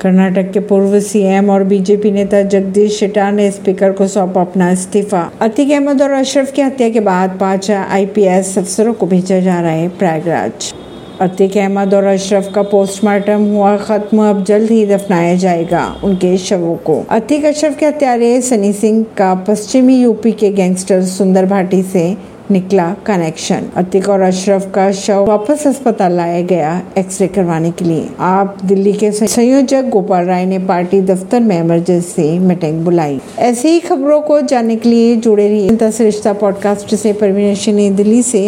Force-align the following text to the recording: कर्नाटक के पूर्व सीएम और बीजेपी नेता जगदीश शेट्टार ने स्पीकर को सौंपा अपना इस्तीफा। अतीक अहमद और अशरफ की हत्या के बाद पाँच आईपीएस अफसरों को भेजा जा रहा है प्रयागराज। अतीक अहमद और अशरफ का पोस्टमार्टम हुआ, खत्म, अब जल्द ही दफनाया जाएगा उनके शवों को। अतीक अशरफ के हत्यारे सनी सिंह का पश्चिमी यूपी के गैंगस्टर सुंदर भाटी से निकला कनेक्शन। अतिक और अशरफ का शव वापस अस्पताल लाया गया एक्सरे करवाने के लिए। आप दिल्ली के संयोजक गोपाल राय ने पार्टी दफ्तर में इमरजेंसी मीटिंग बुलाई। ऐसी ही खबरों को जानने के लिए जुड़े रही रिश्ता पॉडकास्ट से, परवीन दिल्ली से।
कर्नाटक 0.00 0.50
के 0.52 0.60
पूर्व 0.60 0.98
सीएम 1.00 1.50
और 1.50 1.64
बीजेपी 1.64 2.10
नेता 2.10 2.40
जगदीश 2.42 2.98
शेट्टार 2.98 3.32
ने 3.32 3.50
स्पीकर 3.50 3.92
को 3.92 4.06
सौंपा 4.08 4.40
अपना 4.40 4.70
इस्तीफा। 4.70 5.20
अतीक 5.40 5.70
अहमद 5.70 6.02
और 6.02 6.10
अशरफ 6.10 6.52
की 6.52 6.62
हत्या 6.62 6.88
के 6.90 7.00
बाद 7.00 7.36
पाँच 7.40 7.70
आईपीएस 7.70 8.56
अफसरों 8.58 8.94
को 8.94 9.06
भेजा 9.06 9.40
जा 9.40 9.60
रहा 9.60 9.70
है 9.70 9.88
प्रयागराज। 9.88 10.72
अतीक 11.20 11.56
अहमद 11.56 11.94
और 11.94 12.04
अशरफ 12.04 12.50
का 12.54 12.62
पोस्टमार्टम 12.62 13.44
हुआ, 13.44 13.76
खत्म, 13.76 14.28
अब 14.28 14.44
जल्द 14.44 14.70
ही 14.70 14.86
दफनाया 14.86 15.34
जाएगा 15.34 15.84
उनके 16.04 16.36
शवों 16.38 16.74
को। 16.76 17.04
अतीक 17.10 17.44
अशरफ 17.44 17.78
के 17.78 17.86
हत्यारे 17.86 18.40
सनी 18.40 18.72
सिंह 18.72 19.04
का 19.16 19.34
पश्चिमी 19.48 20.00
यूपी 20.02 20.32
के 20.32 20.50
गैंगस्टर 20.50 21.02
सुंदर 21.04 21.46
भाटी 21.46 21.82
से 21.82 22.16
निकला 22.50 22.94
कनेक्शन। 23.06 23.62
अतिक 23.76 24.08
और 24.08 24.20
अशरफ 24.20 24.72
का 24.74 24.92
शव 24.92 25.24
वापस 25.24 25.66
अस्पताल 25.66 26.12
लाया 26.12 26.40
गया 26.42 26.82
एक्सरे 26.98 27.26
करवाने 27.26 27.70
के 27.70 27.84
लिए। 27.84 28.08
आप 28.20 28.58
दिल्ली 28.64 28.92
के 28.92 29.12
संयोजक 29.12 29.84
गोपाल 29.84 30.24
राय 30.24 30.46
ने 30.46 30.58
पार्टी 30.58 31.00
दफ्तर 31.00 31.40
में 31.40 31.60
इमरजेंसी 31.60 32.38
मीटिंग 32.38 32.84
बुलाई। 32.84 33.20
ऐसी 33.38 33.68
ही 33.68 33.80
खबरों 33.80 34.20
को 34.20 34.40
जानने 34.40 34.76
के 34.76 34.88
लिए 34.88 35.16
जुड़े 35.16 35.48
रही 35.48 35.68
रिश्ता 36.04 36.32
पॉडकास्ट 36.32 36.94
से, 36.94 37.12
परवीन 37.12 37.96
दिल्ली 37.96 38.22
से। 38.22 38.38